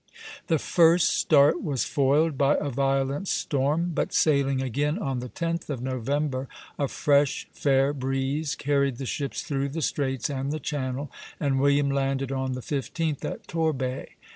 [0.47, 5.69] The first start was foiled by a violent storm; but sailing again on the 10th
[5.69, 6.47] of November,
[6.79, 11.91] a fresh, fair breeze carried the ships through the Straits and the Channel, and William
[11.91, 14.15] landed on the 15th at Torbay.